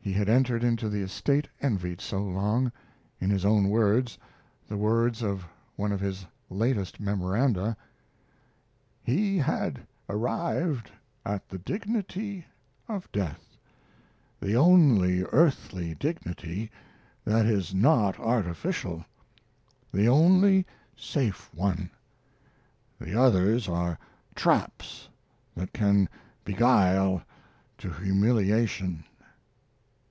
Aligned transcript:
He 0.00 0.12
had 0.14 0.28
entered 0.28 0.62
into 0.62 0.88
the 0.88 1.02
estate 1.02 1.48
envied 1.60 2.00
so 2.00 2.22
long. 2.22 2.70
In 3.20 3.30
his 3.30 3.44
own 3.44 3.68
words 3.68 4.16
the 4.68 4.76
words 4.76 5.22
of 5.24 5.44
one 5.74 5.90
of 5.90 5.98
his 5.98 6.24
latest 6.48 7.00
memoranda: 7.00 7.76
"He 9.02 9.38
had 9.38 9.80
arrived 10.08 10.92
at 11.26 11.48
the 11.48 11.58
dignity 11.58 12.46
of 12.86 13.10
death 13.10 13.58
the 14.40 14.54
only 14.54 15.24
earthly 15.24 15.96
dignity 15.96 16.70
that 17.24 17.44
is 17.44 17.74
not 17.74 18.20
artificial 18.20 19.04
the 19.92 20.06
only 20.06 20.64
safe 20.96 21.52
one. 21.52 21.90
The 23.00 23.20
others 23.20 23.68
are 23.68 23.98
traps 24.36 25.08
that 25.56 25.72
can 25.72 26.08
beguile 26.44 27.22
to 27.78 27.90
humiliation. 27.94 29.02